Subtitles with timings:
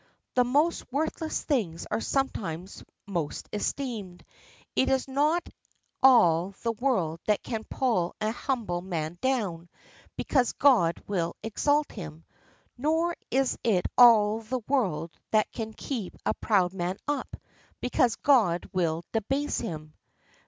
[0.33, 4.25] The most worthless things are sometimes most esteemed.
[4.75, 5.47] It is not
[6.01, 9.69] all the world that can pull an humble man down,
[10.17, 12.25] because God will exalt him.
[12.79, 17.37] Nor is it all the world that can keep a proud man up,
[17.79, 19.93] because God will debase him.